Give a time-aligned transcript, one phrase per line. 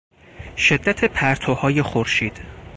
[0.55, 2.39] شدت پرتوهای خورشید